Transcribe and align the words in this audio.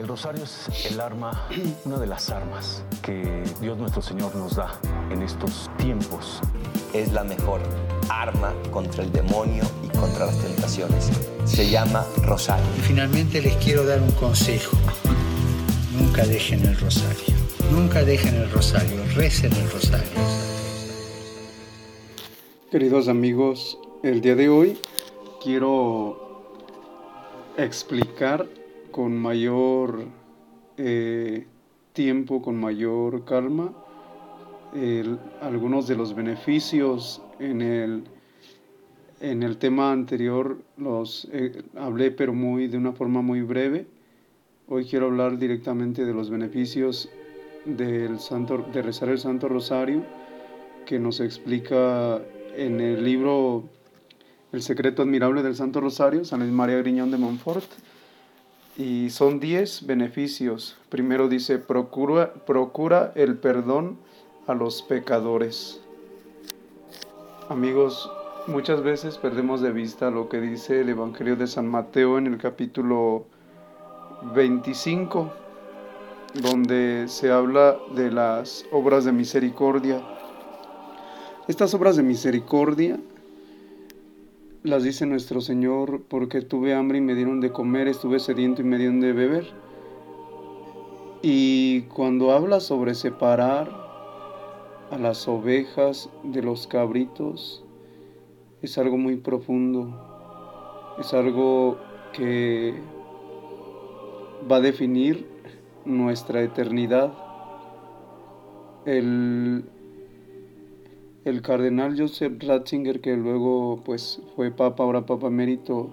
El 0.00 0.08
rosario 0.08 0.44
es 0.44 0.86
el 0.90 0.98
arma, 0.98 1.46
una 1.84 1.98
de 1.98 2.06
las 2.06 2.30
armas 2.30 2.82
que 3.02 3.44
Dios 3.60 3.76
nuestro 3.76 4.00
Señor 4.00 4.34
nos 4.34 4.56
da 4.56 4.72
en 5.10 5.20
estos 5.20 5.70
tiempos. 5.76 6.40
Es 6.94 7.12
la 7.12 7.22
mejor 7.22 7.60
arma 8.08 8.54
contra 8.70 9.04
el 9.04 9.12
demonio 9.12 9.62
y 9.84 9.88
contra 9.98 10.24
las 10.24 10.38
tentaciones. 10.38 11.10
Se 11.44 11.68
llama 11.68 12.06
rosario. 12.22 12.64
Y 12.78 12.80
finalmente 12.80 13.42
les 13.42 13.54
quiero 13.56 13.84
dar 13.84 14.00
un 14.00 14.10
consejo. 14.12 14.74
Nunca 15.92 16.24
dejen 16.24 16.64
el 16.64 16.80
rosario. 16.80 17.34
Nunca 17.70 18.02
dejen 18.02 18.36
el 18.36 18.50
rosario. 18.50 19.04
Recen 19.14 19.52
el 19.52 19.70
rosario. 19.70 20.18
Queridos 22.70 23.06
amigos, 23.08 23.76
el 24.02 24.22
día 24.22 24.34
de 24.34 24.48
hoy 24.48 24.78
quiero 25.42 26.42
explicar 27.58 28.46
con 28.90 29.16
mayor 29.16 30.04
eh, 30.76 31.46
tiempo, 31.92 32.42
con 32.42 32.58
mayor 32.58 33.24
calma, 33.24 33.72
algunos 35.40 35.88
de 35.88 35.96
los 35.96 36.14
beneficios 36.14 37.20
en 37.40 37.60
el, 37.60 38.04
en 39.20 39.42
el 39.42 39.56
tema 39.56 39.90
anterior 39.90 40.58
los 40.76 41.28
eh, 41.32 41.62
hablé 41.76 42.10
pero 42.10 42.32
muy 42.32 42.68
de 42.68 42.76
una 42.76 42.92
forma 42.92 43.20
muy 43.22 43.42
breve. 43.42 43.86
Hoy 44.68 44.84
quiero 44.84 45.06
hablar 45.06 45.38
directamente 45.38 46.04
de 46.04 46.14
los 46.14 46.30
beneficios 46.30 47.10
del 47.64 48.20
santo, 48.20 48.64
de 48.72 48.82
rezar 48.82 49.08
el 49.08 49.18
Santo 49.18 49.48
Rosario 49.48 50.04
que 50.86 50.98
nos 50.98 51.20
explica 51.20 52.20
en 52.56 52.80
el 52.80 53.04
libro 53.04 53.68
El 54.52 54.62
secreto 54.62 55.02
admirable 55.02 55.42
del 55.42 55.54
Santo 55.56 55.80
Rosario, 55.80 56.24
San 56.24 56.40
Luis 56.40 56.52
María 56.52 56.78
Griñón 56.78 57.10
de 57.10 57.18
Montfort. 57.18 57.70
Y 58.76 59.10
son 59.10 59.40
10 59.40 59.86
beneficios. 59.86 60.76
Primero 60.88 61.28
dice, 61.28 61.58
procura, 61.58 62.32
procura 62.32 63.12
el 63.14 63.36
perdón 63.36 63.98
a 64.46 64.54
los 64.54 64.82
pecadores. 64.82 65.80
Amigos, 67.48 68.10
muchas 68.46 68.82
veces 68.82 69.18
perdemos 69.18 69.60
de 69.60 69.72
vista 69.72 70.10
lo 70.10 70.28
que 70.28 70.40
dice 70.40 70.80
el 70.80 70.88
Evangelio 70.88 71.36
de 71.36 71.46
San 71.46 71.66
Mateo 71.66 72.16
en 72.16 72.28
el 72.28 72.38
capítulo 72.38 73.26
25, 74.34 75.32
donde 76.34 77.06
se 77.08 77.30
habla 77.32 77.76
de 77.94 78.10
las 78.10 78.64
obras 78.70 79.04
de 79.04 79.12
misericordia. 79.12 80.00
Estas 81.48 81.74
obras 81.74 81.96
de 81.96 82.04
misericordia 82.04 83.00
las 84.62 84.82
dice 84.82 85.06
nuestro 85.06 85.40
Señor, 85.40 86.02
porque 86.08 86.42
tuve 86.42 86.74
hambre 86.74 86.98
y 86.98 87.00
me 87.00 87.14
dieron 87.14 87.40
de 87.40 87.50
comer, 87.50 87.88
estuve 87.88 88.18
sediento 88.20 88.60
y 88.60 88.64
me 88.64 88.78
dieron 88.78 89.00
de 89.00 89.12
beber. 89.12 89.46
Y 91.22 91.82
cuando 91.82 92.32
habla 92.32 92.60
sobre 92.60 92.94
separar 92.94 93.68
a 94.90 94.98
las 94.98 95.26
ovejas 95.28 96.10
de 96.24 96.42
los 96.42 96.66
cabritos, 96.66 97.64
es 98.60 98.76
algo 98.76 98.98
muy 98.98 99.16
profundo, 99.16 100.94
es 100.98 101.14
algo 101.14 101.78
que 102.12 102.74
va 104.50 104.56
a 104.56 104.60
definir 104.60 105.26
nuestra 105.84 106.42
eternidad. 106.42 107.12
El 108.84 109.64
el 111.30 111.42
cardenal 111.42 111.98
Joseph 111.98 112.42
Ratzinger, 112.42 113.00
que 113.00 113.16
luego 113.16 113.80
pues, 113.84 114.20
fue 114.34 114.50
papa, 114.50 114.82
ahora 114.82 115.06
papa 115.06 115.28
emérito 115.28 115.90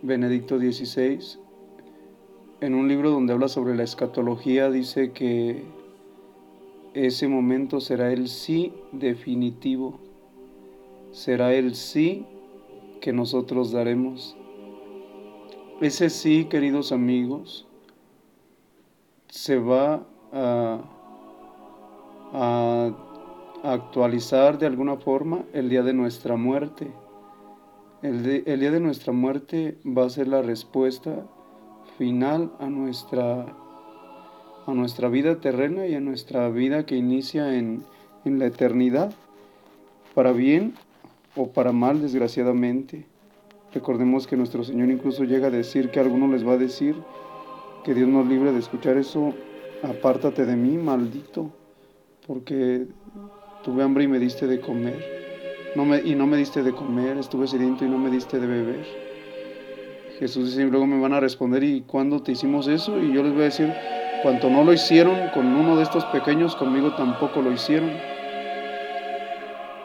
Benedicto 0.00 0.58
XVI, 0.58 1.38
en 2.60 2.74
un 2.74 2.88
libro 2.88 3.10
donde 3.10 3.34
habla 3.34 3.48
sobre 3.48 3.74
la 3.76 3.82
escatología, 3.82 4.70
dice 4.70 5.12
que 5.12 5.62
ese 6.94 7.28
momento 7.28 7.80
será 7.80 8.12
el 8.12 8.28
sí 8.28 8.72
definitivo, 8.92 10.00
será 11.12 11.52
el 11.54 11.74
sí 11.74 12.24
que 13.00 13.12
nosotros 13.12 13.70
daremos. 13.70 14.36
Ese 15.80 16.08
sí, 16.08 16.46
queridos 16.46 16.90
amigos, 16.92 17.66
se 19.28 19.58
va 19.58 20.06
a, 20.32 20.80
a 22.32 23.01
actualizar 23.62 24.58
de 24.58 24.66
alguna 24.66 24.96
forma 24.96 25.44
el 25.52 25.68
día 25.68 25.82
de 25.82 25.92
nuestra 25.92 26.36
muerte. 26.36 26.90
El, 28.02 28.24
día 28.24 28.70
de 28.72 28.80
nuestra 28.80 29.12
muerte 29.12 29.78
va 29.86 30.04
a 30.04 30.10
ser 30.10 30.26
la 30.26 30.42
respuesta 30.42 31.24
final 31.96 32.50
a 32.58 32.66
nuestra, 32.66 33.46
a 34.66 34.74
nuestra 34.74 35.08
vida 35.08 35.40
terrena 35.40 35.86
y 35.86 35.94
a 35.94 36.00
nuestra 36.00 36.48
vida 36.48 36.84
que 36.84 36.96
inicia 36.96 37.56
en, 37.56 37.84
en 38.24 38.40
la 38.40 38.46
eternidad, 38.46 39.12
para 40.14 40.32
bien 40.32 40.74
o 41.36 41.48
para 41.52 41.70
mal, 41.70 42.02
desgraciadamente. 42.02 43.06
Recordemos 43.72 44.26
que 44.26 44.36
nuestro 44.36 44.64
Señor 44.64 44.90
incluso 44.90 45.22
llega 45.22 45.46
a 45.46 45.50
decir 45.50 45.90
que 45.90 46.00
a 46.00 46.02
algunos 46.02 46.30
les 46.30 46.46
va 46.46 46.54
a 46.54 46.58
decir 46.58 46.96
que 47.84 47.94
Dios 47.94 48.08
nos 48.08 48.26
libre 48.26 48.52
de 48.52 48.58
escuchar 48.58 48.96
eso, 48.96 49.32
apártate 49.82 50.44
de 50.44 50.56
mí, 50.56 50.76
maldito, 50.76 51.50
porque 52.26 52.86
Tuve 53.64 53.84
hambre 53.84 54.04
y 54.04 54.08
me 54.08 54.18
diste 54.18 54.46
de 54.46 54.60
comer. 54.60 55.22
Y 56.04 56.14
no 56.14 56.26
me 56.26 56.36
diste 56.36 56.62
de 56.62 56.72
comer, 56.72 57.16
estuve 57.16 57.46
sediento 57.46 57.84
y 57.84 57.88
no 57.88 57.96
me 57.96 58.10
diste 58.10 58.38
de 58.38 58.46
beber. 58.46 58.84
Jesús 60.18 60.50
dice, 60.50 60.62
y 60.62 60.70
luego 60.70 60.86
me 60.86 61.00
van 61.00 61.14
a 61.14 61.20
responder, 61.20 61.62
¿y 61.62 61.80
cuándo 61.82 62.20
te 62.22 62.32
hicimos 62.32 62.68
eso? 62.68 62.98
Y 63.00 63.12
yo 63.12 63.22
les 63.22 63.32
voy 63.32 63.42
a 63.42 63.44
decir, 63.44 63.72
cuanto 64.22 64.50
no 64.50 64.64
lo 64.64 64.72
hicieron 64.72 65.28
con 65.32 65.46
uno 65.46 65.76
de 65.76 65.84
estos 65.84 66.04
pequeños, 66.06 66.56
conmigo 66.56 66.94
tampoco 66.94 67.40
lo 67.40 67.52
hicieron. 67.52 67.90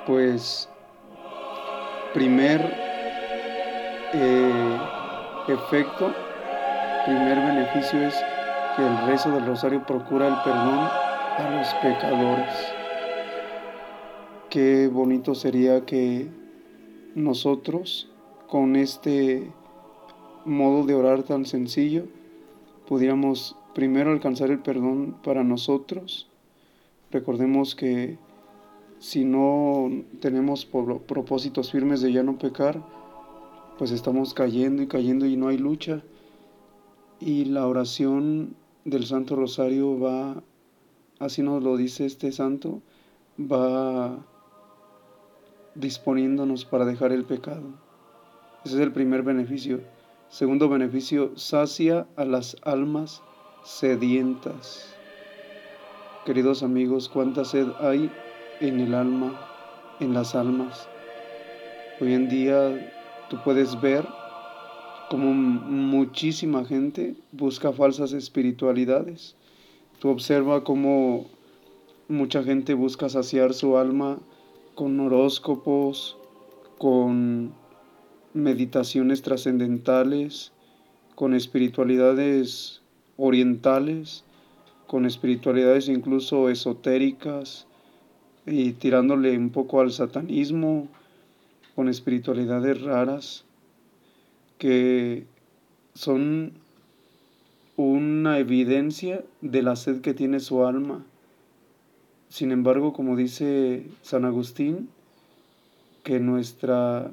Pues, 0.05 0.67
primer 2.13 2.59
eh, 4.13 4.77
efecto, 5.47 6.13
primer 7.05 7.37
beneficio 7.37 8.01
es 8.01 8.15
que 8.75 8.85
el 8.85 9.07
rezo 9.07 9.31
del 9.31 9.45
rosario 9.45 9.85
procura 9.85 10.27
el 10.27 10.35
perdón 10.43 10.79
a 10.79 11.55
los 11.55 11.67
pecadores 11.75 12.76
qué 14.49 14.87
bonito 14.87 15.35
sería 15.35 15.85
que 15.85 16.27
nosotros, 17.15 18.09
con 18.47 18.75
este 18.75 19.51
modo 20.45 20.85
de 20.85 20.95
orar 20.95 21.23
tan 21.23 21.45
sencillo, 21.45 22.05
pudiéramos 22.87 23.55
primero 23.73 24.11
alcanzar 24.11 24.51
el 24.51 24.59
perdón 24.59 25.17
para 25.23 25.43
nosotros. 25.43 26.29
Recordemos 27.11 27.75
que 27.75 28.17
si 28.99 29.25
no 29.25 29.89
tenemos 30.21 30.65
propósitos 30.65 31.71
firmes 31.71 32.01
de 32.01 32.13
ya 32.13 32.23
no 32.23 32.37
pecar, 32.37 32.83
pues 33.77 33.91
estamos 33.91 34.33
cayendo 34.33 34.81
y 34.81 34.87
cayendo 34.87 35.25
y 35.25 35.37
no 35.37 35.49
hay 35.49 35.57
lucha. 35.57 36.01
Y 37.19 37.45
la 37.45 37.67
oración 37.67 38.55
del 38.85 39.05
Santo 39.05 39.35
Rosario 39.35 39.99
va, 39.99 40.41
así 41.19 41.41
nos 41.41 41.61
lo 41.61 41.77
dice 41.77 42.05
este 42.05 42.31
santo, 42.31 42.81
va 43.39 44.25
disponiéndonos 45.79 46.65
para 46.65 46.85
dejar 46.85 47.11
el 47.11 47.23
pecado. 47.23 47.63
Ese 48.65 48.75
es 48.75 48.81
el 48.81 48.91
primer 48.91 49.23
beneficio. 49.23 49.81
Segundo 50.29 50.67
beneficio, 50.67 51.31
sacia 51.37 52.07
a 52.15 52.25
las 52.25 52.57
almas 52.63 53.23
sedientas. 53.63 54.93
Queridos 56.25 56.63
amigos, 56.63 57.07
cuánta 57.07 57.45
sed 57.45 57.67
hay 57.79 58.11
en 58.59 58.79
el 58.81 58.93
alma, 58.93 59.39
en 59.99 60.13
las 60.13 60.35
almas. 60.35 60.89
Hoy 62.01 62.13
en 62.13 62.27
día 62.27 62.91
tú 63.29 63.37
puedes 63.43 63.79
ver 63.79 64.05
como 65.09 65.33
muchísima 65.33 66.65
gente 66.65 67.15
busca 67.31 67.71
falsas 67.71 68.11
espiritualidades. 68.11 69.35
Tú 69.99 70.09
observa 70.09 70.63
cómo 70.63 71.27
mucha 72.09 72.43
gente 72.43 72.73
busca 72.73 73.07
saciar 73.07 73.53
su 73.53 73.77
alma 73.77 74.19
con 74.77 74.99
horóscopos, 74.99 76.19
con 76.77 77.51
meditaciones 78.35 79.23
trascendentales, 79.23 80.51
con 81.15 81.33
espiritualidades 81.33 82.83
orientales, 83.17 84.23
con 84.85 85.07
espiritualidades 85.07 85.89
incluso 85.89 86.47
esotéricas 86.49 87.65
y 88.45 88.73
tirándole 88.73 89.35
un 89.35 89.49
poco 89.49 89.81
al 89.81 89.91
satanismo, 89.91 90.87
con 91.75 91.89
espiritualidades 91.89 92.79
raras 92.83 93.45
que 94.59 95.25
son 95.95 96.51
una 97.77 98.37
evidencia 98.37 99.25
de 99.41 99.63
la 99.63 99.75
sed 99.75 100.01
que 100.01 100.13
tiene 100.13 100.39
su 100.39 100.63
alma 100.63 101.03
sin 102.29 102.51
embargo, 102.51 102.93
como 102.93 103.15
dice 103.15 103.85
San 104.01 104.25
Agustín, 104.25 104.89
que 106.03 106.19
nuestra, 106.19 107.09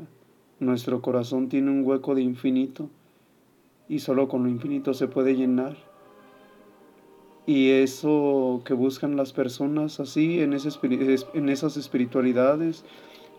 nuestro 0.61 1.03
corazón 1.03 1.49
tiene 1.49 1.71
un 1.71 1.85
hueco 1.85 2.15
de 2.15 2.23
infinito 2.23 2.89
y 3.89 4.01
solo 4.01 4.29
con 4.29 4.45
lo 4.45 4.49
infinito 4.49 4.95
se 4.95 5.09
puede 5.09 5.37
llenar. 5.37 5.77
Y 7.47 7.71
eso 7.71 8.63
que 8.65 8.73
buscan 8.73 9.17
las 9.17 9.33
personas 9.33 10.01
así, 10.01 10.41
en, 10.41 10.55
en 10.55 11.49
esas 11.49 11.77
espiritualidades, 11.77 12.85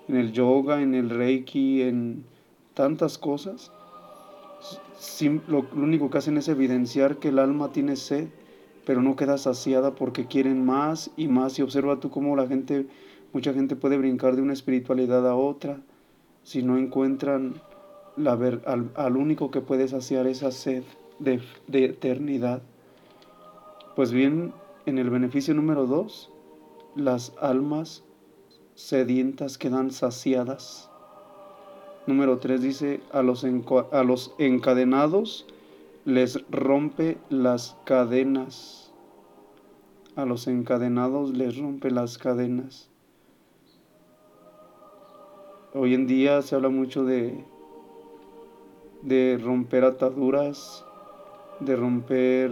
en 0.08 0.16
el 0.16 0.32
yoga, 0.32 0.82
en 0.82 0.94
el 0.94 1.10
reiki, 1.10 1.82
en 1.82 2.24
tantas 2.76 3.18
cosas, 3.18 3.72
lo 5.48 5.66
único 5.74 6.10
que 6.10 6.18
hacen 6.18 6.38
es 6.38 6.48
evidenciar 6.48 7.18
que 7.18 7.30
el 7.30 7.40
alma 7.40 7.72
tiene 7.72 7.96
sed, 7.96 8.28
pero 8.86 9.02
no 9.02 9.16
queda 9.16 9.38
saciada 9.38 9.96
porque 9.96 10.26
quieren 10.26 10.66
más 10.66 11.12
y 11.18 11.28
más. 11.28 11.58
Y 11.60 11.62
observa 11.62 12.00
tú 12.00 12.10
cómo 12.10 12.36
la 12.36 12.48
gente, 12.48 12.88
mucha 13.34 13.54
gente 13.54 13.76
puede 13.76 13.98
brincar 13.98 14.36
de 14.36 14.42
una 14.42 14.54
espiritualidad 14.54 15.28
a 15.28 15.36
otra 15.36 15.80
si 16.44 16.62
no 16.62 16.78
encuentran 16.78 17.56
al, 18.96 19.18
único 19.18 19.52
que 19.52 19.62
puede 19.62 19.88
saciar 19.88 20.28
esa 20.28 20.52
sed 20.52 20.84
de, 21.20 21.42
de 21.68 21.86
eternidad. 21.86 22.62
Pues 23.96 24.12
bien, 24.12 24.54
en 24.86 25.00
el 25.00 25.10
beneficio 25.10 25.54
número 25.54 25.88
dos, 25.88 26.32
las 26.96 27.34
almas 27.42 28.04
sedientas 28.76 29.58
quedan 29.58 29.92
saciadas. 29.92 30.90
Número 32.06 32.38
tres 32.38 32.62
dice, 32.62 33.02
a 33.12 33.24
los, 33.24 33.44
a 33.92 34.04
los 34.04 34.36
encadenados 34.38 35.48
les 36.06 36.40
rompe 36.52 37.18
las 37.30 37.76
cadenas. 37.84 38.94
A 40.16 40.26
los 40.26 40.48
encadenados 40.48 41.36
les 41.36 41.58
rompe 41.58 41.90
las 41.90 42.20
cadenas. 42.20 42.92
Hoy 45.74 45.96
en 45.96 46.06
día 46.06 46.44
se 46.44 46.54
habla 46.54 46.70
mucho 46.70 47.04
de, 47.06 47.44
de 49.02 49.40
romper 49.44 49.84
ataduras, 49.84 50.86
de 51.60 51.76
romper 51.76 52.52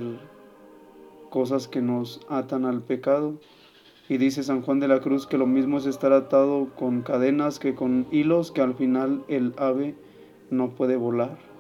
cosas 1.29 1.67
que 1.67 1.81
nos 1.81 2.21
atan 2.29 2.65
al 2.65 2.81
pecado. 2.81 3.35
Y 4.09 4.17
dice 4.17 4.41
San 4.41 4.63
Juan 4.63 4.79
de 4.79 4.87
la 4.87 4.99
Cruz 4.99 5.27
que 5.27 5.37
lo 5.37 5.45
mismo 5.45 5.77
es 5.77 5.85
estar 5.85 6.11
atado 6.11 6.69
con 6.75 7.03
cadenas 7.03 7.59
que 7.59 7.75
con 7.75 8.07
hilos, 8.11 8.51
que 8.51 8.61
al 8.61 8.73
final 8.73 9.23
el 9.27 9.53
ave 9.57 9.95
no 10.49 10.71
puede 10.71 10.95
volar. 10.97 11.52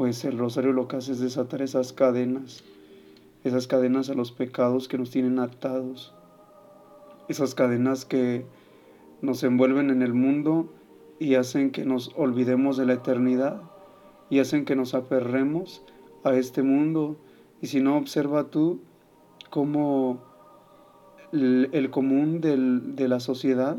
Pues 0.00 0.24
el 0.24 0.38
rosario 0.38 0.72
lo 0.72 0.88
que 0.88 0.96
hace 0.96 1.12
es 1.12 1.20
desatar 1.20 1.60
esas 1.60 1.92
cadenas, 1.92 2.64
esas 3.44 3.66
cadenas 3.66 4.08
a 4.08 4.14
los 4.14 4.32
pecados 4.32 4.88
que 4.88 4.96
nos 4.96 5.10
tienen 5.10 5.38
atados, 5.38 6.14
esas 7.28 7.54
cadenas 7.54 8.06
que 8.06 8.46
nos 9.20 9.42
envuelven 9.42 9.90
en 9.90 10.00
el 10.00 10.14
mundo 10.14 10.72
y 11.18 11.34
hacen 11.34 11.70
que 11.70 11.84
nos 11.84 12.14
olvidemos 12.16 12.78
de 12.78 12.86
la 12.86 12.94
eternidad 12.94 13.60
y 14.30 14.38
hacen 14.38 14.64
que 14.64 14.74
nos 14.74 14.94
aferremos 14.94 15.84
a 16.24 16.32
este 16.32 16.62
mundo 16.62 17.18
y 17.60 17.66
si 17.66 17.80
no, 17.80 17.98
observa 17.98 18.44
tú 18.44 18.80
cómo 19.50 20.22
el, 21.30 21.90
común 21.90 22.40
de 22.40 23.06
la 23.06 23.20
sociedad 23.20 23.76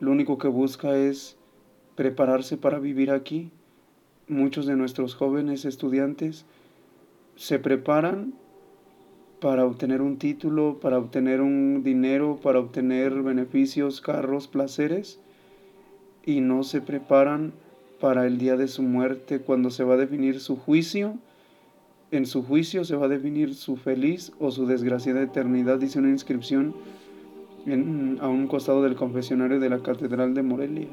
lo 0.00 0.10
único 0.10 0.36
que 0.36 0.48
busca 0.48 0.96
es 0.96 1.36
prepararse 1.94 2.56
para 2.56 2.80
vivir 2.80 3.12
aquí. 3.12 3.52
Muchos 4.28 4.66
de 4.66 4.76
nuestros 4.76 5.14
jóvenes 5.14 5.64
estudiantes 5.64 6.46
se 7.36 7.58
preparan 7.58 8.34
para 9.40 9.66
obtener 9.66 10.00
un 10.00 10.18
título, 10.18 10.78
para 10.80 10.98
obtener 10.98 11.40
un 11.40 11.82
dinero, 11.82 12.38
para 12.42 12.60
obtener 12.60 13.22
beneficios, 13.22 14.00
carros, 14.00 14.48
placeres, 14.48 15.20
y 16.24 16.40
no 16.40 16.62
se 16.62 16.80
preparan 16.80 17.52
para 18.00 18.26
el 18.26 18.38
día 18.38 18.56
de 18.56 18.68
su 18.68 18.82
muerte, 18.82 19.40
cuando 19.40 19.70
se 19.70 19.84
va 19.84 19.94
a 19.94 19.98
definir 19.98 20.40
su 20.40 20.56
juicio 20.56 21.18
en 22.14 22.26
su 22.26 22.44
juicio 22.44 22.84
se 22.84 22.94
va 22.94 23.06
a 23.06 23.08
definir 23.08 23.54
su 23.54 23.76
feliz 23.76 24.32
o 24.38 24.52
su 24.52 24.66
desgraciada 24.66 25.22
eternidad, 25.22 25.78
dice 25.78 25.98
una 25.98 26.10
inscripción 26.10 26.74
a 28.20 28.28
un 28.28 28.46
costado 28.46 28.82
del 28.82 28.94
confesionario 28.94 29.58
de 29.58 29.70
la 29.70 29.80
Catedral 29.80 30.34
de 30.34 30.42
Morelia. 30.42 30.88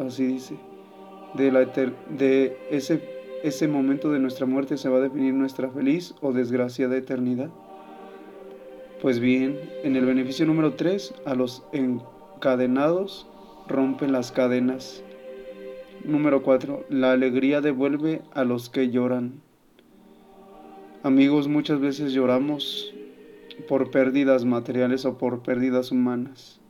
Así 0.00 0.26
dice. 0.26 0.73
De, 1.34 1.50
la 1.50 1.64
de 1.64 2.56
ese, 2.70 3.02
ese 3.42 3.68
momento 3.68 4.10
de 4.10 4.20
nuestra 4.20 4.46
muerte 4.46 4.76
se 4.76 4.88
va 4.88 4.98
a 4.98 5.02
definir 5.02 5.34
nuestra 5.34 5.68
feliz 5.68 6.14
o 6.20 6.32
desgraciada 6.32 6.96
eternidad. 6.96 7.50
Pues 9.02 9.20
bien, 9.20 9.58
en 9.82 9.96
el 9.96 10.06
beneficio 10.06 10.46
número 10.46 10.74
3, 10.74 11.14
a 11.26 11.34
los 11.34 11.62
encadenados 11.72 13.26
rompen 13.68 14.12
las 14.12 14.32
cadenas. 14.32 15.02
Número 16.04 16.42
4, 16.42 16.86
la 16.88 17.12
alegría 17.12 17.60
devuelve 17.60 18.22
a 18.32 18.44
los 18.44 18.70
que 18.70 18.90
lloran. 18.90 19.42
Amigos, 21.02 21.48
muchas 21.48 21.80
veces 21.80 22.12
lloramos 22.12 22.94
por 23.68 23.90
pérdidas 23.90 24.44
materiales 24.44 25.04
o 25.04 25.18
por 25.18 25.42
pérdidas 25.42 25.92
humanas, 25.92 26.60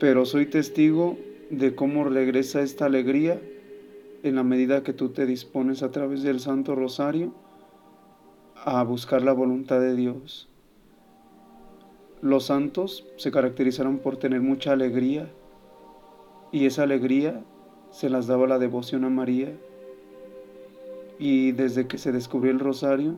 pero 0.00 0.24
soy 0.24 0.46
testigo 0.46 1.18
de 1.50 1.74
cómo 1.74 2.04
regresa 2.04 2.62
esta 2.62 2.86
alegría 2.86 3.40
en 4.22 4.36
la 4.36 4.42
medida 4.42 4.82
que 4.82 4.92
tú 4.92 5.10
te 5.10 5.26
dispones 5.26 5.82
a 5.82 5.90
través 5.90 6.22
del 6.22 6.40
Santo 6.40 6.74
Rosario 6.74 7.32
a 8.64 8.82
buscar 8.82 9.22
la 9.22 9.32
voluntad 9.32 9.80
de 9.80 9.94
Dios. 9.94 10.48
Los 12.20 12.46
santos 12.46 13.06
se 13.16 13.30
caracterizaron 13.30 13.98
por 13.98 14.16
tener 14.16 14.40
mucha 14.40 14.72
alegría 14.72 15.30
y 16.50 16.66
esa 16.66 16.82
alegría 16.82 17.42
se 17.90 18.10
las 18.10 18.26
daba 18.26 18.46
la 18.46 18.58
devoción 18.58 19.04
a 19.04 19.10
María 19.10 19.52
y 21.18 21.52
desde 21.52 21.86
que 21.86 21.98
se 21.98 22.12
descubrió 22.12 22.52
el 22.52 22.60
rosario 22.60 23.16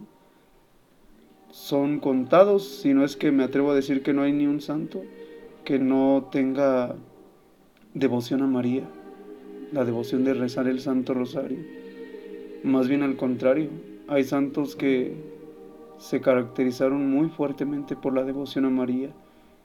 son 1.50 1.99
contados, 1.99 2.69
si 2.69 2.94
no 2.94 3.05
es 3.05 3.17
que 3.17 3.32
me 3.32 3.43
atrevo 3.43 3.73
a 3.73 3.75
decir 3.75 4.03
que 4.03 4.12
no 4.12 4.23
hay 4.23 4.32
ni 4.32 4.47
un 4.47 4.61
santo 4.61 5.03
que 5.65 5.79
no 5.79 6.29
tenga 6.31 6.94
devoción 7.95 8.43
a 8.43 8.47
María, 8.47 8.89
la 9.73 9.85
devoción 9.85 10.23
de 10.25 10.35
rezar 10.35 10.69
el 10.69 10.81
Santo 10.81 11.13
Rosario. 11.13 11.59
Más 12.63 12.89
bien 12.89 13.03
al 13.03 13.17
contrario, 13.17 13.69
hay 14.07 14.23
santos 14.25 14.77
que 14.77 15.15
se 15.99 16.21
caracterizaron 16.21 17.11
muy 17.11 17.29
fuertemente 17.29 17.97
por 17.97 18.15
la 18.15 18.25
devoción 18.25 18.65
a 18.65 18.71
María. 18.71 19.11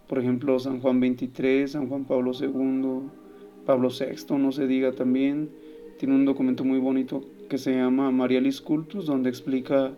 Por 0.07 0.19
ejemplo, 0.19 0.57
San 0.60 0.81
Juan 0.81 1.00
23, 1.00 1.72
San 1.72 1.88
Juan 1.88 2.06
Pablo 2.06 2.31
II, 2.39 3.10
Pablo 3.66 3.89
VI, 3.89 4.38
no 4.38 4.51
se 4.51 4.66
diga 4.66 4.92
también. 4.94 5.51
Tiene 6.00 6.16
un 6.16 6.25
documento 6.25 6.63
muy 6.63 6.80
bonito 6.80 7.24
que 7.48 7.57
se 7.57 7.75
llama 7.75 8.12
Marialis 8.12 8.60
Cultus, 8.60 9.06
donde 9.06 9.30
explica 9.30 9.94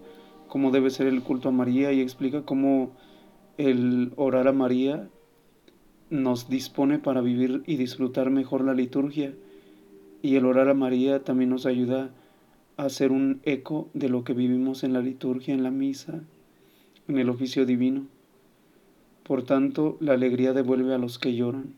cómo 0.47 0.71
debe 0.71 0.89
ser 0.89 1.07
el 1.07 1.23
culto 1.23 1.49
a 1.49 1.53
María 1.53 1.91
y 1.93 2.01
explica 2.01 2.43
cómo 2.43 2.91
el 3.57 4.11
orar 4.15 4.47
a 4.47 4.53
María 4.53 5.09
nos 6.09 6.49
dispone 6.49 6.99
para 6.99 7.21
vivir 7.21 7.63
y 7.65 7.75
disfrutar 7.75 8.29
mejor 8.29 8.63
la 8.63 8.73
liturgia. 8.73 9.33
Y 10.21 10.35
el 10.35 10.45
orar 10.45 10.69
a 10.69 10.73
María 10.73 11.23
también 11.23 11.49
nos 11.49 11.65
ayuda 11.65 12.11
a 12.77 12.85
hacer 12.85 13.11
un 13.11 13.41
eco 13.43 13.89
de 13.93 14.09
lo 14.09 14.23
que 14.23 14.33
vivimos 14.33 14.83
en 14.83 14.93
la 14.93 15.01
liturgia, 15.01 15.53
en 15.53 15.63
la 15.63 15.71
misa, 15.71 16.21
en 17.07 17.17
el 17.17 17.29
oficio 17.29 17.65
divino. 17.65 18.05
Por 19.23 19.43
tanto, 19.43 19.97
la 19.99 20.13
alegría 20.13 20.53
devuelve 20.53 20.93
a 20.93 20.97
los 20.97 21.19
que 21.19 21.35
lloran. 21.35 21.73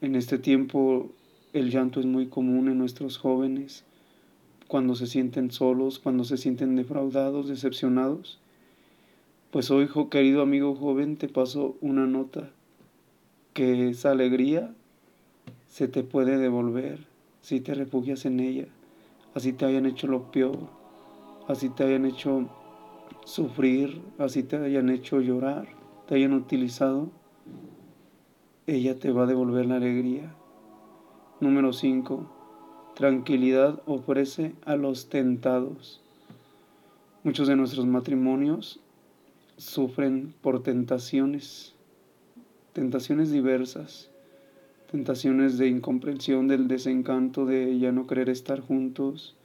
En 0.00 0.16
este 0.16 0.38
tiempo 0.38 1.12
el 1.52 1.70
llanto 1.70 2.00
es 2.00 2.06
muy 2.06 2.26
común 2.26 2.68
en 2.68 2.78
nuestros 2.78 3.18
jóvenes 3.18 3.84
cuando 4.66 4.94
se 4.94 5.06
sienten 5.06 5.50
solos, 5.50 5.98
cuando 5.98 6.24
se 6.24 6.38
sienten 6.38 6.76
defraudados, 6.76 7.48
decepcionados. 7.48 8.38
Pues 9.50 9.70
hoy, 9.70 9.86
querido 10.10 10.40
amigo 10.40 10.74
joven, 10.74 11.18
te 11.18 11.28
paso 11.28 11.76
una 11.82 12.06
nota 12.06 12.50
que 13.52 13.88
esa 13.88 14.10
alegría 14.10 14.74
se 15.68 15.88
te 15.88 16.02
puede 16.02 16.38
devolver 16.38 17.06
si 17.40 17.60
te 17.60 17.74
refugias 17.74 18.24
en 18.24 18.40
ella, 18.40 18.66
así 19.34 19.52
te 19.52 19.64
hayan 19.64 19.86
hecho 19.86 20.06
lo 20.06 20.30
peor, 20.30 20.68
así 21.48 21.68
te 21.68 21.84
hayan 21.84 22.04
hecho 22.04 22.48
sufrir, 23.24 24.00
así 24.18 24.42
te 24.42 24.56
hayan 24.56 24.90
hecho 24.90 25.20
llorar, 25.20 25.68
te 26.06 26.14
hayan 26.14 26.32
utilizado, 26.32 27.10
ella 28.66 28.98
te 28.98 29.10
va 29.10 29.24
a 29.24 29.26
devolver 29.26 29.66
la 29.66 29.76
alegría. 29.76 30.34
Número 31.40 31.72
5 31.72 32.42
tranquilidad 32.94 33.82
ofrece 33.86 34.54
a 34.64 34.76
los 34.76 35.08
tentados. 35.08 36.00
Muchos 37.24 37.48
de 37.48 37.56
nuestros 37.56 37.86
matrimonios 37.86 38.80
sufren 39.56 40.34
por 40.42 40.62
tentaciones, 40.62 41.74
tentaciones 42.72 43.30
diversas, 43.30 44.10
tentaciones 44.90 45.58
de 45.58 45.68
incomprensión, 45.68 46.48
del 46.48 46.68
desencanto, 46.68 47.46
de 47.46 47.78
ya 47.78 47.92
no 47.92 48.06
querer 48.06 48.28
estar 48.28 48.60
juntos. 48.60 49.36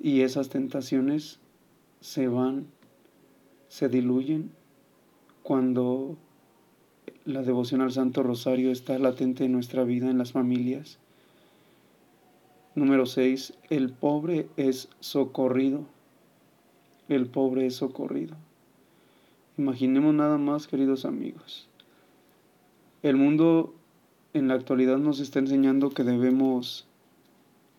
Y 0.00 0.20
esas 0.20 0.48
tentaciones 0.48 1.40
se 2.00 2.28
van, 2.28 2.66
se 3.68 3.88
diluyen 3.88 4.50
cuando 5.42 6.16
la 7.24 7.42
devoción 7.42 7.80
al 7.80 7.92
Santo 7.92 8.22
Rosario 8.22 8.70
está 8.70 8.98
latente 8.98 9.44
en 9.44 9.52
nuestra 9.52 9.84
vida, 9.84 10.10
en 10.10 10.18
las 10.18 10.32
familias 10.32 10.98
Número 12.78 13.06
6. 13.06 13.54
El 13.70 13.90
pobre 13.90 14.48
es 14.56 14.88
socorrido. 15.00 15.84
el 17.08 17.26
pobre 17.26 17.66
es 17.66 17.74
socorrido. 17.74 18.36
Imaginemos 19.56 20.14
nada 20.14 20.38
más, 20.38 20.68
queridos 20.68 21.04
amigos. 21.04 21.68
El 23.02 23.16
mundo 23.16 23.74
en 24.34 24.48
la 24.48 24.54
actualidad 24.54 24.98
nos 24.98 25.20
está 25.20 25.38
enseñando 25.38 25.90
que 25.90 26.04
debemos 26.04 26.86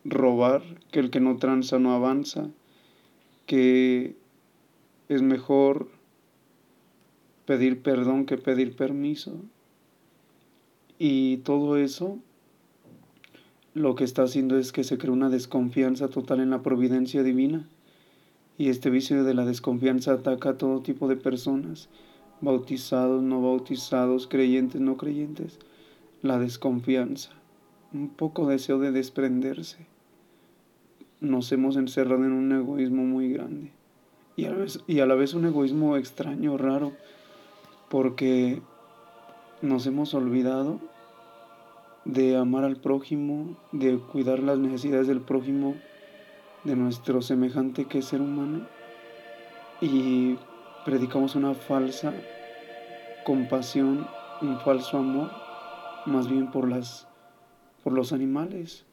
robar, 0.06 0.62
que 0.92 1.00
el 1.00 1.10
que 1.10 1.20
no 1.20 1.38
tranza 1.38 1.78
no 1.80 1.94
avanza, 1.94 2.48
que 3.46 4.16
es 5.10 5.22
mejor 5.22 5.90
pedir 7.46 7.82
perdón 7.82 8.26
que 8.26 8.38
pedir 8.38 8.76
permiso. 8.76 9.34
Y 11.00 11.38
todo 11.38 11.78
eso 11.78 12.20
lo 13.74 13.96
que 13.96 14.04
está 14.04 14.24
haciendo 14.24 14.58
es 14.58 14.72
que 14.72 14.84
se 14.84 14.98
crea 14.98 15.12
una 15.12 15.30
desconfianza 15.30 16.10
total 16.10 16.40
en 16.40 16.50
la 16.50 16.62
providencia 16.62 17.24
divina. 17.24 17.68
Y 18.58 18.70
este 18.70 18.90
vicio 18.90 19.24
de 19.24 19.34
la 19.34 19.46
desconfianza 19.46 20.14
ataca 20.14 20.50
a 20.50 20.58
todo 20.58 20.82
tipo 20.82 21.08
de 21.08 21.16
personas, 21.16 21.90
bautizados, 22.42 23.22
no 23.24 23.42
bautizados, 23.42 24.28
creyentes, 24.28 24.82
no 24.82 24.98
creyentes. 24.98 25.60
La 26.22 26.40
desconfianza, 26.40 27.32
un 27.94 28.10
poco 28.10 28.48
deseo 28.48 28.80
de 28.80 28.92
desprenderse. 28.92 29.88
Nos 31.22 31.52
hemos 31.52 31.76
encerrado 31.76 32.26
en 32.26 32.34
un 32.34 32.52
egoísmo 32.52 33.04
muy 33.04 33.32
grande. 33.32 33.72
Y 34.36 34.46
a 34.46 34.52
la 34.52 34.58
vez, 34.58 34.80
y 34.88 35.00
vez 35.00 35.34
un 35.34 35.46
egoísmo 35.46 35.98
extraño, 35.98 36.58
raro, 36.58 36.94
porque 37.90 38.62
nos 39.62 39.86
hemos 39.86 40.14
olvidado 40.14 40.80
de 42.06 42.38
amar 42.38 42.64
al 42.64 42.78
prójimo, 42.78 43.58
de 43.72 43.98
cuidar 43.98 44.40
las 44.40 44.58
necesidades 44.58 45.08
del 45.08 45.22
prójimo, 45.22 45.76
de 46.64 46.76
nuestro 46.76 47.22
semejante 47.22 47.86
que 47.86 48.00
es 48.00 48.06
ser 48.06 48.22
humano, 48.22 48.66
y 49.82 50.38
predicamos 50.90 51.36
una 51.36 51.54
falsa 51.54 52.12
compasión, 53.24 54.08
un 54.42 54.60
falso 54.62 54.98
amor, 54.98 55.30
más 56.08 56.28
bien 56.28 56.50
por 56.50 56.68
las 56.68 57.08
por 57.84 57.94
los 57.94 58.12
animales, 58.12 58.86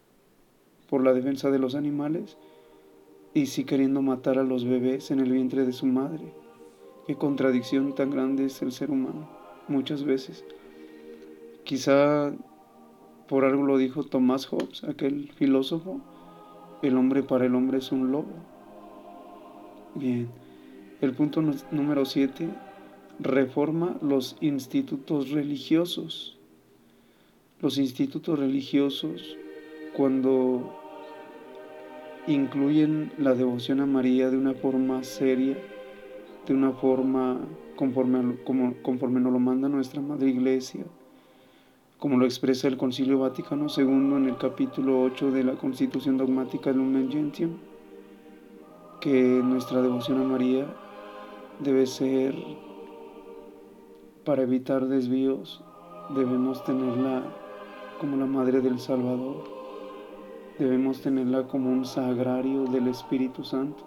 por 0.90 1.02
la 1.02 1.14
defensa 1.14 1.50
de 1.50 1.58
los 1.58 1.74
animales, 1.74 2.36
y 3.32 3.46
sí 3.46 3.64
queriendo 3.64 4.02
matar 4.02 4.38
a 4.38 4.44
los 4.44 4.66
bebés 4.66 5.10
en 5.10 5.20
el 5.20 5.32
vientre 5.32 5.64
de 5.64 5.72
su 5.72 5.86
madre. 5.86 6.34
Qué 7.06 7.14
contradicción 7.14 7.94
tan 7.94 8.10
grande 8.10 8.44
es 8.44 8.60
el 8.60 8.72
ser 8.72 8.90
humano, 8.90 9.30
muchas 9.66 10.04
veces. 10.04 10.44
Quizá 11.64 12.30
por 13.26 13.46
algo 13.46 13.62
lo 13.62 13.78
dijo 13.78 14.04
Tomás 14.04 14.44
Hobbes, 14.44 14.84
aquel 14.84 15.32
filósofo, 15.32 16.02
el 16.82 16.94
hombre 16.98 17.22
para 17.22 17.46
el 17.46 17.54
hombre 17.54 17.78
es 17.78 17.90
un 17.90 18.12
lobo. 18.12 18.34
Bien, 19.94 20.28
el 21.00 21.12
punto 21.12 21.42
número 21.70 22.04
7, 22.04 22.48
reforma 23.18 23.96
los 24.00 24.36
institutos 24.40 25.30
religiosos. 25.30 26.36
Los 27.60 27.78
institutos 27.78 28.38
religiosos, 28.38 29.36
cuando 29.96 30.78
incluyen 32.26 33.12
la 33.18 33.34
devoción 33.34 33.80
a 33.80 33.86
María 33.86 34.30
de 34.30 34.36
una 34.36 34.54
forma 34.54 35.04
seria, 35.04 35.56
de 36.46 36.54
una 36.54 36.72
forma 36.72 37.40
conforme, 37.76 38.36
como, 38.44 38.74
conforme 38.82 39.20
nos 39.20 39.32
lo 39.32 39.38
manda 39.38 39.68
nuestra 39.68 40.00
Madre 40.00 40.28
Iglesia, 40.30 40.84
como 41.98 42.18
lo 42.18 42.24
expresa 42.24 42.68
el 42.68 42.76
Concilio 42.76 43.18
Vaticano 43.18 43.66
II 43.74 43.84
en 43.84 44.26
el 44.28 44.36
capítulo 44.36 45.02
8 45.02 45.30
de 45.30 45.44
la 45.44 45.54
Constitución 45.54 46.18
Dogmática 46.18 46.72
Lumen 46.72 47.10
Gentium, 47.10 47.52
que 49.00 49.40
nuestra 49.42 49.80
devoción 49.82 50.20
a 50.20 50.24
María 50.24 50.66
debe 51.60 51.86
ser, 51.86 52.34
para 54.24 54.42
evitar 54.42 54.86
desvíos, 54.86 55.62
debemos 56.14 56.64
tenerla 56.64 57.22
como 58.00 58.16
la 58.16 58.26
Madre 58.26 58.60
del 58.60 58.78
Salvador, 58.78 59.44
debemos 60.58 61.00
tenerla 61.00 61.46
como 61.48 61.70
un 61.70 61.84
sagrario 61.84 62.64
del 62.64 62.88
Espíritu 62.88 63.44
Santo. 63.44 63.84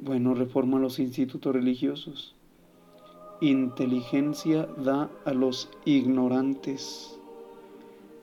Bueno, 0.00 0.34
reforma 0.34 0.78
los 0.78 0.98
institutos 0.98 1.54
religiosos 1.54 2.36
inteligencia 3.40 4.66
da 4.76 5.10
a 5.24 5.34
los 5.34 5.68
ignorantes. 5.84 7.18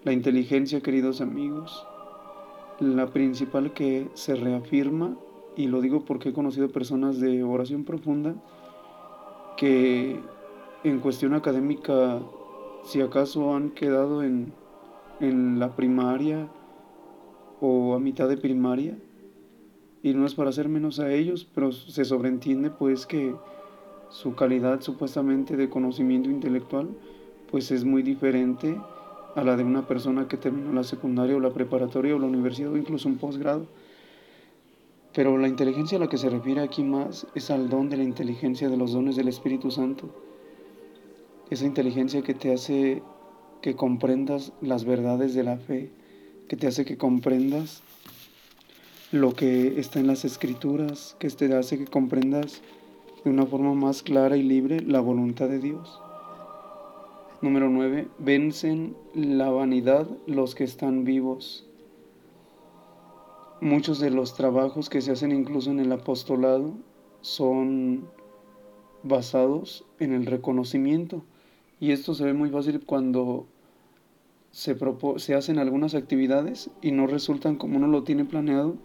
La 0.04 0.12
inteligencia, 0.12 0.82
queridos 0.82 1.22
amigos, 1.22 1.86
la 2.80 3.08
principal 3.08 3.74
que 3.74 4.10
se 4.16 4.36
reafirma, 4.36 5.16
y 5.56 5.68
lo 5.68 5.82
digo 5.82 6.06
porque 6.06 6.30
he 6.30 6.34
conocido 6.34 6.70
personas 6.70 7.20
de 7.20 7.44
oración 7.44 7.84
profunda, 7.84 8.36
que 9.58 10.20
en 10.84 11.00
cuestión 11.00 11.34
académica, 11.34 12.20
si 12.84 13.02
acaso 13.02 13.56
han 13.56 13.72
quedado 13.72 14.24
en, 14.24 14.54
en 15.20 15.60
la 15.60 15.76
primaria 15.76 16.48
o 17.62 17.94
a 17.94 18.00
mitad 18.00 18.28
de 18.28 18.38
primaria, 18.38 18.98
y 20.02 20.14
no 20.14 20.26
es 20.26 20.36
para 20.36 20.50
hacer 20.50 20.68
menos 20.68 21.00
a 21.00 21.12
ellos, 21.12 21.48
pero 21.56 21.72
se 21.72 22.04
sobreentiende 22.04 22.70
pues 22.70 23.06
que 23.06 23.34
su 24.10 24.36
calidad 24.36 24.82
supuestamente 24.82 25.56
de 25.56 25.70
conocimiento 25.70 26.30
intelectual 26.30 26.90
pues 27.50 27.72
es 27.72 27.86
muy 27.86 28.04
diferente 28.04 28.78
a 29.36 29.44
la 29.44 29.56
de 29.56 29.64
una 29.64 29.88
persona 29.88 30.28
que 30.28 30.38
terminó 30.38 30.74
la 30.74 30.84
secundaria 30.84 31.36
o 31.36 31.40
la 31.40 31.52
preparatoria 31.52 32.16
o 32.16 32.20
la 32.20 32.28
universidad 32.28 32.72
o 32.72 32.78
incluso 32.78 33.08
un 33.08 33.18
posgrado. 33.18 33.66
Pero 35.14 35.38
la 35.38 35.48
inteligencia 35.48 35.98
a 35.98 36.02
la 36.02 36.08
que 36.08 36.18
se 36.18 36.30
refiere 36.30 36.62
aquí 36.62 36.84
más 36.84 37.28
es 37.36 37.52
al 37.52 37.70
don 37.70 37.90
de 37.90 37.98
la 37.98 38.04
inteligencia 38.04 38.70
de 38.70 38.78
los 38.78 38.94
dones 38.94 39.16
del 39.16 39.28
Espíritu 39.28 39.70
Santo. 39.70 40.10
Esa 41.50 41.66
inteligencia 41.66 42.24
que 42.24 42.34
te 42.34 42.52
hace 42.52 43.04
que 43.62 43.76
comprendas 43.76 44.54
las 44.62 44.86
verdades 44.86 45.36
de 45.36 45.44
la 45.44 45.58
fe, 45.58 45.92
que 46.48 46.58
te 46.58 46.68
hace 46.68 46.84
que 46.84 46.98
comprendas 46.98 47.84
lo 49.12 49.36
que 49.36 49.80
está 49.80 50.00
en 50.00 50.08
las 50.08 50.26
escrituras, 50.26 51.16
que 51.20 51.30
te 51.30 51.54
hace 51.54 51.78
que 51.78 51.86
comprendas 51.86 52.62
de 53.24 53.30
una 53.30 53.46
forma 53.46 53.76
más 53.76 54.02
clara 54.02 54.36
y 54.36 54.44
libre 54.44 54.82
la 54.82 55.00
voluntad 55.00 55.48
de 55.48 55.60
Dios. 55.60 56.00
Número 57.42 57.70
9. 57.70 58.08
Vencen 58.18 58.96
la 59.14 59.50
vanidad 59.52 60.08
los 60.26 60.56
que 60.56 60.64
están 60.64 61.04
vivos. 61.04 61.70
Muchos 63.64 64.00
de 64.00 64.12
los 64.12 64.36
trabajos 64.36 64.90
que 64.90 65.02
se 65.02 65.12
hacen 65.12 65.32
incluso 65.32 65.72
en 65.72 65.80
el 65.80 65.92
apostolado 65.92 66.74
son 67.22 68.08
basados 69.04 69.86
en 70.00 70.14
el 70.14 70.26
reconocimiento. 70.26 71.24
Y 71.80 71.92
esto 71.92 72.14
se 72.14 72.26
ve 72.26 72.34
muy 72.34 72.50
fácil 72.50 72.82
cuando 72.86 73.48
se, 74.52 74.76
se 75.18 75.36
hacen 75.36 75.60
algunas 75.60 75.96
actividades 75.96 76.70
y 76.82 76.92
no 76.92 77.08
resultan 77.08 77.56
como 77.56 77.78
uno 77.78 77.88
lo 77.88 78.04
tiene 78.04 78.26
planeado. 78.26 78.76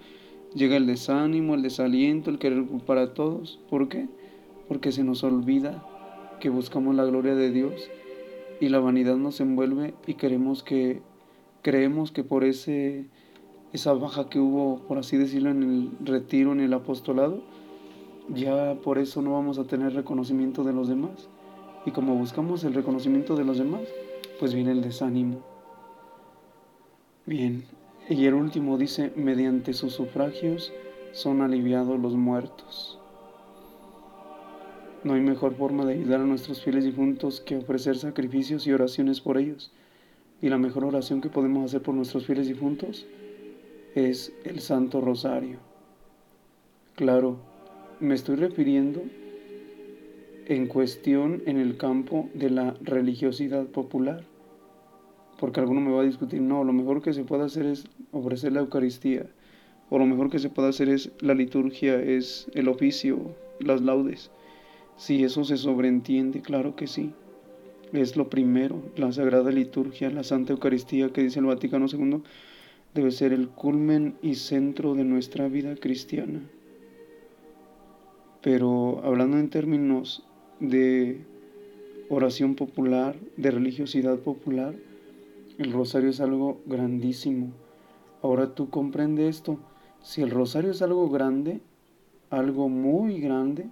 Llega 0.54 0.76
el 0.76 0.86
desánimo, 0.86 1.54
el 1.54 1.62
desaliento, 1.62 2.30
el 2.30 2.38
querer 2.38 2.64
culpar 2.64 2.98
a 2.98 3.14
todos. 3.14 3.60
¿Por 3.68 3.88
qué? 3.88 4.08
porque 4.68 4.92
se 4.92 5.02
nos 5.02 5.24
olvida 5.24 5.82
que 6.40 6.50
buscamos 6.50 6.94
la 6.94 7.04
gloria 7.04 7.34
de 7.34 7.50
Dios 7.50 7.90
y 8.60 8.68
la 8.68 8.78
vanidad 8.78 9.16
nos 9.16 9.40
envuelve 9.40 9.94
y 10.06 10.14
queremos 10.14 10.62
que 10.62 11.00
creemos 11.62 12.12
que 12.12 12.22
por 12.22 12.44
ese 12.44 13.06
esa 13.72 13.92
baja 13.92 14.28
que 14.28 14.38
hubo, 14.38 14.80
por 14.88 14.98
así 14.98 15.16
decirlo, 15.16 15.50
en 15.50 15.62
el 15.62 16.06
retiro, 16.06 16.52
en 16.52 16.60
el 16.60 16.72
apostolado, 16.72 17.40
ya 18.28 18.74
por 18.76 18.98
eso 18.98 19.22
no 19.22 19.32
vamos 19.32 19.58
a 19.58 19.64
tener 19.64 19.94
reconocimiento 19.94 20.64
de 20.64 20.72
los 20.72 20.88
demás. 20.88 21.28
Y 21.86 21.90
como 21.90 22.14
buscamos 22.14 22.64
el 22.64 22.74
reconocimiento 22.74 23.36
de 23.36 23.44
los 23.44 23.58
demás, 23.58 23.82
pues 24.38 24.54
viene 24.54 24.72
el 24.72 24.82
desánimo. 24.82 25.38
Bien, 27.26 27.64
y 28.08 28.24
el 28.24 28.34
último 28.34 28.78
dice, 28.78 29.12
mediante 29.16 29.74
sus 29.74 29.92
sufragios 29.92 30.72
son 31.12 31.42
aliviados 31.42 31.98
los 32.00 32.14
muertos. 32.14 32.98
No 35.04 35.14
hay 35.14 35.20
mejor 35.20 35.54
forma 35.54 35.84
de 35.84 35.94
ayudar 35.94 36.20
a 36.20 36.24
nuestros 36.24 36.62
fieles 36.62 36.84
difuntos 36.84 37.40
que 37.40 37.56
ofrecer 37.56 37.96
sacrificios 37.96 38.66
y 38.66 38.72
oraciones 38.72 39.20
por 39.20 39.38
ellos. 39.38 39.70
Y 40.42 40.48
la 40.48 40.58
mejor 40.58 40.84
oración 40.84 41.20
que 41.20 41.28
podemos 41.28 41.64
hacer 41.66 41.82
por 41.82 41.94
nuestros 41.94 42.26
fieles 42.26 42.48
difuntos 42.48 43.06
es 43.98 44.32
el 44.44 44.60
Santo 44.60 45.00
Rosario. 45.00 45.58
Claro, 46.94 47.38
me 48.00 48.14
estoy 48.14 48.36
refiriendo 48.36 49.02
en 50.46 50.66
cuestión 50.66 51.42
en 51.46 51.58
el 51.58 51.76
campo 51.76 52.28
de 52.32 52.50
la 52.50 52.74
religiosidad 52.80 53.66
popular. 53.66 54.24
Porque 55.38 55.60
alguno 55.60 55.80
me 55.80 55.92
va 55.92 56.02
a 56.02 56.06
discutir, 56.06 56.40
no, 56.40 56.64
lo 56.64 56.72
mejor 56.72 57.02
que 57.02 57.12
se 57.12 57.24
puede 57.24 57.44
hacer 57.44 57.66
es 57.66 57.86
ofrecer 58.12 58.52
la 58.52 58.60
Eucaristía. 58.60 59.26
O 59.90 59.98
lo 59.98 60.06
mejor 60.06 60.30
que 60.30 60.38
se 60.38 60.50
puede 60.50 60.68
hacer 60.68 60.88
es 60.88 61.10
la 61.20 61.34
liturgia, 61.34 62.00
es 62.00 62.48
el 62.54 62.68
oficio, 62.68 63.34
las 63.60 63.80
laudes. 63.80 64.30
Si 64.96 65.22
eso 65.22 65.44
se 65.44 65.56
sobreentiende, 65.56 66.40
claro 66.40 66.76
que 66.76 66.86
sí. 66.86 67.12
Es 67.92 68.16
lo 68.16 68.28
primero, 68.28 68.82
la 68.96 69.12
Sagrada 69.12 69.50
Liturgia, 69.50 70.10
la 70.10 70.24
Santa 70.24 70.52
Eucaristía 70.52 71.10
que 71.10 71.22
dice 71.22 71.38
el 71.38 71.46
Vaticano 71.46 71.86
II, 71.90 72.22
debe 72.94 73.10
ser 73.10 73.32
el 73.32 73.48
culmen 73.48 74.16
y 74.22 74.34
centro 74.34 74.94
de 74.94 75.04
nuestra 75.04 75.48
vida 75.48 75.76
cristiana. 75.76 76.40
Pero 78.42 79.00
hablando 79.04 79.38
en 79.38 79.50
términos 79.50 80.24
de 80.60 81.20
oración 82.08 82.54
popular, 82.54 83.16
de 83.36 83.50
religiosidad 83.50 84.18
popular, 84.18 84.74
el 85.58 85.72
rosario 85.72 86.10
es 86.10 86.20
algo 86.20 86.60
grandísimo. 86.66 87.52
Ahora 88.22 88.54
tú 88.54 88.70
comprende 88.70 89.28
esto. 89.28 89.58
Si 90.02 90.22
el 90.22 90.30
rosario 90.30 90.70
es 90.70 90.82
algo 90.82 91.08
grande, 91.10 91.60
algo 92.30 92.68
muy 92.68 93.20
grande, 93.20 93.66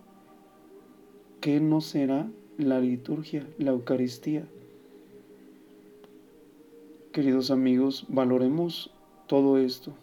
¿qué 1.41 1.61
no 1.61 1.81
será 1.81 2.29
la 2.59 2.81
liturgia, 2.81 3.47
la 3.59 3.71
Eucaristía? 3.71 4.47
Queridos 7.13 7.51
amigos, 7.51 8.05
valoremos 8.09 8.91
todo 9.27 9.59
esto. 9.59 9.95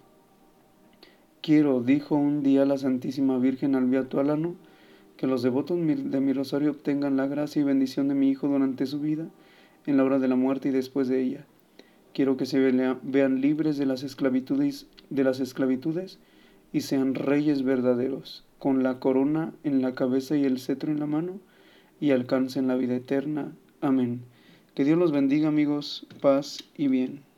Quiero, 1.42 1.82
dijo 1.82 2.16
un 2.16 2.44
día 2.44 2.66
la 2.66 2.78
Santísima 2.78 3.38
Virgen 3.38 3.76
al 3.76 3.90
Beato 3.90 4.20
Alano, 4.20 4.56
que 5.18 5.28
los 5.28 5.44
devotos 5.44 5.78
de 5.78 6.20
mi 6.20 6.34
rosario 6.34 6.72
obtengan 6.72 7.18
la 7.18 7.28
gracia 7.28 7.62
y 7.62 7.66
bendición 7.66 8.08
de 8.08 8.16
mi 8.16 8.30
Hijo 8.30 8.48
durante 8.48 8.86
su 8.86 9.00
vida, 9.00 9.28
en 9.86 9.98
la 9.98 10.04
hora 10.04 10.20
de 10.20 10.28
la 10.28 10.36
muerte 10.36 10.70
y 10.70 10.72
después 10.72 11.08
de 11.08 11.22
ella. 11.22 11.46
Quiero 12.14 12.38
que 12.38 12.46
se 12.46 12.60
vean 12.60 13.42
libres 13.42 13.78
de 13.78 13.86
las 13.86 14.04
esclavitudes, 14.04 14.88
de 15.10 15.24
las 15.24 15.40
esclavitudes 15.40 16.20
y 16.72 16.82
sean 16.82 17.16
reyes 17.16 17.64
verdaderos, 17.64 18.46
con 18.60 18.84
la 18.84 19.00
corona 19.00 19.54
en 19.64 19.82
la 19.82 19.96
cabeza 19.96 20.38
y 20.38 20.46
el 20.46 20.60
cetro 20.60 20.92
en 20.92 21.00
la 21.00 21.08
mano, 21.08 21.40
y 22.00 22.12
alcancen 22.12 22.68
la 22.68 22.76
vida 22.76 22.96
eterna. 22.96 23.52
Amén. 23.82 24.22
Que 24.76 24.84
Dios 24.84 24.98
los 24.98 25.12
bendiga 25.12 25.48
amigos, 25.48 26.08
paz 26.22 26.64
y 26.78 26.88
bien. 26.88 27.33